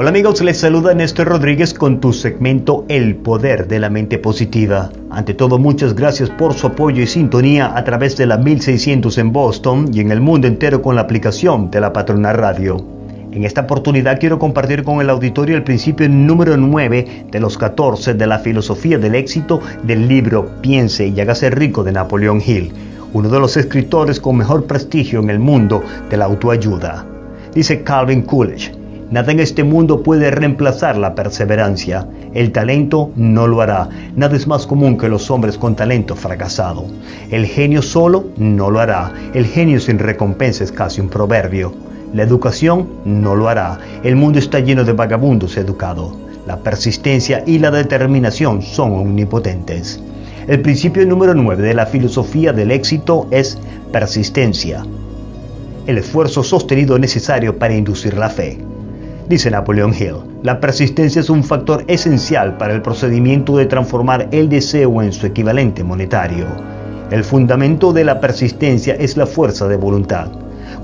Hola 0.00 0.08
amigos, 0.08 0.40
les 0.40 0.56
saluda 0.56 0.94
Néstor 0.94 1.28
Rodríguez 1.28 1.74
con 1.74 2.00
tu 2.00 2.14
segmento 2.14 2.86
El 2.88 3.16
Poder 3.16 3.68
de 3.68 3.78
la 3.78 3.90
Mente 3.90 4.16
Positiva. 4.16 4.88
Ante 5.10 5.34
todo, 5.34 5.58
muchas 5.58 5.94
gracias 5.94 6.30
por 6.30 6.54
su 6.54 6.68
apoyo 6.68 7.02
y 7.02 7.06
sintonía 7.06 7.76
a 7.76 7.84
través 7.84 8.16
de 8.16 8.24
la 8.24 8.38
1600 8.38 9.18
en 9.18 9.30
Boston 9.30 9.90
y 9.92 10.00
en 10.00 10.10
el 10.10 10.22
mundo 10.22 10.46
entero 10.46 10.80
con 10.80 10.96
la 10.96 11.02
aplicación 11.02 11.70
de 11.70 11.82
la 11.82 11.92
Patrona 11.92 12.32
Radio. 12.32 12.82
En 13.30 13.44
esta 13.44 13.60
oportunidad 13.60 14.18
quiero 14.18 14.38
compartir 14.38 14.84
con 14.84 15.02
el 15.02 15.10
auditorio 15.10 15.54
el 15.54 15.64
principio 15.64 16.08
número 16.08 16.56
9 16.56 17.26
de 17.30 17.40
los 17.40 17.58
14 17.58 18.14
de 18.14 18.26
la 18.26 18.38
filosofía 18.38 18.96
del 18.96 19.14
éxito 19.14 19.60
del 19.82 20.08
libro 20.08 20.48
Piense 20.62 21.08
y 21.08 21.20
hágase 21.20 21.50
rico 21.50 21.84
de 21.84 21.92
Napoleón 21.92 22.40
Hill, 22.40 22.72
uno 23.12 23.28
de 23.28 23.38
los 23.38 23.54
escritores 23.58 24.18
con 24.18 24.38
mejor 24.38 24.64
prestigio 24.64 25.20
en 25.20 25.28
el 25.28 25.40
mundo 25.40 25.82
de 26.08 26.16
la 26.16 26.24
autoayuda. 26.24 27.04
Dice 27.52 27.82
Calvin 27.82 28.22
Coolidge, 28.22 28.79
Nada 29.10 29.32
en 29.32 29.40
este 29.40 29.64
mundo 29.64 30.04
puede 30.04 30.30
reemplazar 30.30 30.96
la 30.96 31.16
perseverancia. 31.16 32.06
El 32.32 32.52
talento 32.52 33.10
no 33.16 33.48
lo 33.48 33.60
hará. 33.60 33.88
Nada 34.14 34.36
es 34.36 34.46
más 34.46 34.68
común 34.68 34.96
que 34.96 35.08
los 35.08 35.32
hombres 35.32 35.58
con 35.58 35.74
talento 35.74 36.14
fracasado. 36.14 36.84
El 37.28 37.46
genio 37.46 37.82
solo 37.82 38.26
no 38.36 38.70
lo 38.70 38.78
hará. 38.78 39.12
El 39.34 39.46
genio 39.46 39.80
sin 39.80 39.98
recompensa 39.98 40.62
es 40.62 40.70
casi 40.70 41.00
un 41.00 41.08
proverbio. 41.08 41.72
La 42.14 42.22
educación 42.22 42.88
no 43.04 43.34
lo 43.34 43.48
hará. 43.48 43.80
El 44.04 44.14
mundo 44.14 44.38
está 44.38 44.60
lleno 44.60 44.84
de 44.84 44.92
vagabundos 44.92 45.56
educados. 45.56 46.16
La 46.46 46.58
persistencia 46.58 47.42
y 47.44 47.58
la 47.58 47.72
determinación 47.72 48.62
son 48.62 48.92
omnipotentes. 48.92 50.00
El 50.46 50.60
principio 50.60 51.04
número 51.04 51.34
9 51.34 51.60
de 51.60 51.74
la 51.74 51.86
filosofía 51.86 52.52
del 52.52 52.70
éxito 52.70 53.26
es 53.32 53.58
persistencia. 53.90 54.84
El 55.88 55.98
esfuerzo 55.98 56.44
sostenido 56.44 56.96
necesario 56.96 57.58
para 57.58 57.74
inducir 57.74 58.16
la 58.16 58.28
fe. 58.28 58.69
Dice 59.30 59.48
Napoleón 59.48 59.94
Hill, 59.94 60.16
la 60.42 60.58
persistencia 60.58 61.20
es 61.20 61.30
un 61.30 61.44
factor 61.44 61.84
esencial 61.86 62.56
para 62.56 62.74
el 62.74 62.82
procedimiento 62.82 63.56
de 63.56 63.66
transformar 63.66 64.26
el 64.32 64.48
deseo 64.48 65.02
en 65.02 65.12
su 65.12 65.24
equivalente 65.24 65.84
monetario. 65.84 66.46
El 67.12 67.22
fundamento 67.22 67.92
de 67.92 68.02
la 68.02 68.18
persistencia 68.18 68.96
es 68.96 69.16
la 69.16 69.26
fuerza 69.26 69.68
de 69.68 69.76
voluntad. 69.76 70.32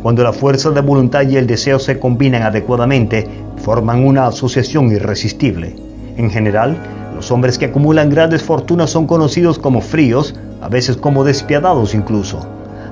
Cuando 0.00 0.22
la 0.22 0.32
fuerza 0.32 0.70
de 0.70 0.80
voluntad 0.80 1.28
y 1.28 1.36
el 1.36 1.48
deseo 1.48 1.80
se 1.80 1.98
combinan 1.98 2.44
adecuadamente, 2.44 3.26
forman 3.56 4.04
una 4.04 4.28
asociación 4.28 4.92
irresistible. 4.92 5.74
En 6.16 6.30
general, 6.30 6.76
los 7.16 7.32
hombres 7.32 7.58
que 7.58 7.64
acumulan 7.64 8.10
grandes 8.10 8.44
fortunas 8.44 8.90
son 8.90 9.08
conocidos 9.08 9.58
como 9.58 9.80
fríos, 9.80 10.36
a 10.62 10.68
veces 10.68 10.96
como 10.96 11.24
despiadados 11.24 11.96
incluso 11.96 12.46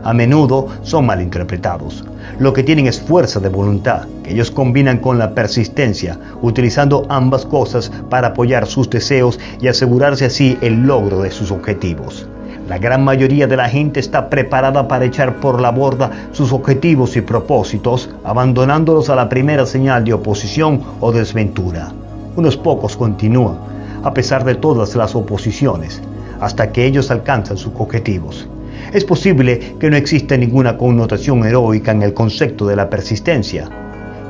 a 0.05 0.13
menudo 0.13 0.69
son 0.83 1.07
malinterpretados. 1.07 2.05
Lo 2.39 2.53
que 2.53 2.63
tienen 2.63 2.87
es 2.87 3.01
fuerza 3.01 3.41
de 3.41 3.49
voluntad, 3.49 4.07
que 4.23 4.33
ellos 4.33 4.51
combinan 4.51 4.99
con 4.99 5.19
la 5.19 5.35
persistencia, 5.35 6.19
utilizando 6.43 7.07
ambas 7.09 7.47
cosas 7.47 7.91
para 8.11 8.29
apoyar 8.29 8.67
sus 8.67 8.91
deseos 8.91 9.39
y 9.61 9.69
asegurarse 9.69 10.25
así 10.25 10.59
el 10.61 10.87
logro 10.87 11.21
de 11.21 11.31
sus 11.31 11.51
objetivos. 11.51 12.27
La 12.69 12.79
gran 12.79 13.05
mayoría 13.05 13.47
de 13.47 13.59
la 13.59 13.69
gente 13.69 14.01
está 14.01 14.31
preparada 14.31 14.89
para 14.89 15.05
echar 15.05 15.37
por 15.37 15.61
la 15.61 15.71
borda 15.71 16.11
sus 16.33 16.51
objetivos 16.53 17.15
y 17.17 17.21
propósitos, 17.21 18.09
abandonándolos 18.25 19.11
a 19.11 19.17
la 19.17 19.29
primera 19.29 19.67
señal 19.67 20.05
de 20.05 20.15
oposición 20.15 20.81
o 21.01 21.13
desventura. 21.13 21.93
Unos 22.37 22.57
pocos 22.57 22.97
continúan, 22.97 23.59
a 24.03 24.15
pesar 24.15 24.45
de 24.45 24.55
todas 24.55 24.97
las 24.97 25.15
oposiciones, 25.15 26.01
hasta 26.41 26.73
que 26.73 26.87
ellos 26.87 27.11
alcanzan 27.11 27.59
sus 27.59 27.73
objetivos. 27.77 28.49
Es 28.95 29.05
posible 29.05 29.75
que 29.81 29.91
no 29.91 29.97
exista 29.97 30.37
ninguna 30.37 30.79
connotación 30.79 31.45
heroica 31.45 31.91
en 31.91 32.03
el 32.03 32.15
concepto 32.15 32.65
de 32.65 32.77
la 32.77 32.89
persistencia, 32.89 33.69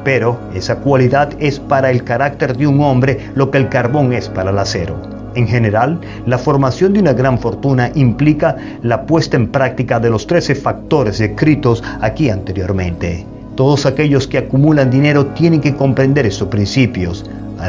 pero 0.03 0.41
esa 0.55 0.77
cualidad 0.77 1.35
es 1.39 1.61
para 1.61 1.91
el 1.91 2.03
carácter 2.03 2.57
de 2.57 2.67
un 2.67 2.81
hombre 2.81 3.29
lo 3.35 3.51
que 3.51 3.59
el 3.59 3.69
carbón 3.69 4.15
es 4.15 4.31
para 4.31 4.53
el 4.53 4.59
acero. 4.59 4.97
En 5.35 5.47
general, 5.47 6.01
la 6.25 6.39
formación 6.39 6.95
de 6.95 7.01
una 7.01 7.13
gran 7.13 7.39
fortuna 7.39 7.91
implica 7.95 8.57
la 8.83 9.05
puesta 9.05 9.37
en 9.37 9.49
práctica 9.49 10.01
de 10.01 10.09
los 10.09 10.27
13 10.27 10.55
factores 10.55 11.19
descritos 11.19 11.85
aquí 12.01 12.31
anteriormente. 12.31 13.27
Todos 13.57 13.85
aquellos 13.85 14.27
que 14.27 14.39
acumulan 14.39 14.91
dinero 14.91 15.27
tienen 15.27 15.61
que 15.61 15.75
comprender 15.75 16.25
estos 16.25 16.49
principios, 16.49 17.27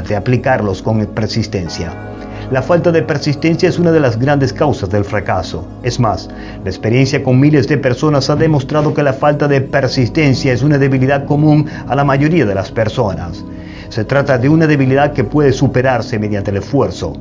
de 0.07 0.15
aplicarlos 0.15 0.81
con 0.81 1.05
persistencia. 1.07 2.14
La 2.51 2.61
falta 2.61 2.91
de 2.91 3.01
persistencia 3.01 3.67
es 3.67 3.79
una 3.79 3.91
de 3.91 3.99
las 3.99 4.19
grandes 4.19 4.53
causas 4.53 4.91
del 4.91 5.03
fracaso. 5.03 5.67
Es 5.81 5.99
más, 5.99 6.29
la 6.63 6.69
experiencia 6.69 7.23
con 7.23 7.39
miles 7.39 7.67
de 7.67 7.79
personas 7.79 8.29
ha 8.29 8.35
demostrado 8.35 8.93
que 8.93 9.01
la 9.01 9.13
falta 9.13 9.47
de 9.47 9.61
persistencia 9.61 10.53
es 10.53 10.61
una 10.61 10.77
debilidad 10.77 11.25
común 11.25 11.65
a 11.87 11.95
la 11.95 12.03
mayoría 12.03 12.45
de 12.45 12.53
las 12.53 12.71
personas. 12.71 13.43
Se 13.89 14.05
trata 14.05 14.37
de 14.37 14.47
una 14.47 14.67
debilidad 14.67 15.13
que 15.13 15.23
puede 15.23 15.53
superarse 15.53 16.19
mediante 16.19 16.51
el 16.51 16.57
esfuerzo. 16.57 17.13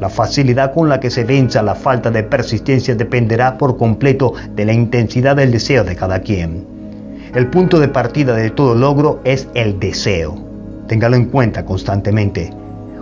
La 0.00 0.08
facilidad 0.08 0.72
con 0.72 0.88
la 0.88 1.00
que 1.00 1.10
se 1.10 1.24
venza 1.24 1.62
la 1.62 1.74
falta 1.74 2.10
de 2.10 2.22
persistencia 2.22 2.94
dependerá 2.94 3.58
por 3.58 3.76
completo 3.76 4.32
de 4.54 4.64
la 4.64 4.72
intensidad 4.72 5.36
del 5.36 5.52
deseo 5.52 5.84
de 5.84 5.96
cada 5.96 6.20
quien. 6.20 6.66
El 7.34 7.48
punto 7.48 7.78
de 7.78 7.88
partida 7.88 8.34
de 8.34 8.48
todo 8.48 8.74
logro 8.74 9.20
es 9.24 9.48
el 9.52 9.78
deseo. 9.78 10.34
Téngalo 10.86 11.16
en 11.16 11.26
cuenta 11.26 11.66
constantemente. 11.66 12.50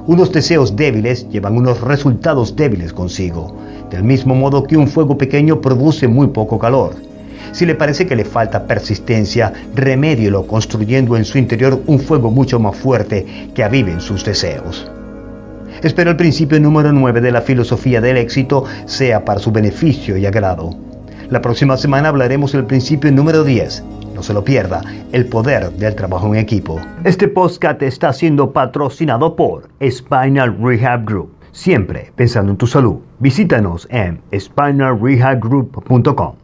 Unos 0.06 0.33
deseos 0.33 0.77
débiles 0.77 1.28
llevan 1.28 1.56
unos 1.56 1.81
resultados 1.83 2.56
débiles 2.56 2.93
consigo, 2.93 3.55
del 3.91 4.03
mismo 4.03 4.34
modo 4.34 4.65
que 4.65 4.77
un 4.77 4.88
fuego 4.88 5.19
pequeño 5.19 5.61
produce 5.61 6.09
muy 6.09 6.28
poco 6.28 6.59
calor. 6.59 6.94
Si 7.53 7.66
le 7.66 7.75
parece 7.75 8.06
que 8.06 8.16
le 8.16 8.25
falta 8.25 8.66
persistencia, 8.66 9.53
remédielo 9.75 10.47
construyendo 10.47 11.16
en 11.16 11.25
su 11.25 11.37
interior 11.37 11.83
un 11.87 11.99
fuego 11.99 12.31
mucho 12.31 12.59
más 12.59 12.77
fuerte 12.77 13.50
que 13.55 13.62
avive 13.62 13.93
en 13.93 14.00
sus 14.00 14.25
deseos. 14.25 14.91
Espero 15.83 16.11
el 16.11 16.17
principio 16.17 16.61
número 16.61 16.93
9 16.93 17.21
de 17.21 17.32
la 17.32 17.41
filosofía 17.41 18.00
del 18.00 18.17
éxito 18.17 18.65
sea 18.87 19.25
para 19.25 19.41
su 19.41 19.50
beneficio 19.50 20.17
y 20.17 20.27
agrado. 20.27 20.71
La 21.28 21.41
próxima 21.41 21.77
semana 21.77 22.09
hablaremos 22.09 22.53
del 22.53 22.65
principio 22.65 23.11
número 23.12 23.44
10, 23.44 23.82
no 24.20 24.25
se 24.25 24.34
lo 24.34 24.44
pierda, 24.44 24.82
el 25.12 25.25
poder 25.25 25.72
del 25.72 25.94
trabajo 25.94 26.26
en 26.26 26.36
equipo. 26.36 26.78
Este 27.04 27.26
podcast 27.26 27.81
está 27.81 28.12
siendo 28.12 28.53
patrocinado 28.53 29.34
por 29.34 29.70
Spinal 29.82 30.58
Rehab 30.60 31.06
Group. 31.06 31.31
Siempre 31.53 32.12
pensando 32.16 32.53
en 32.53 32.58
tu 32.58 32.66
salud. 32.66 32.97
Visítanos 33.19 33.88
en 33.91 34.20
spinalrehabgroup.com. 34.38 36.41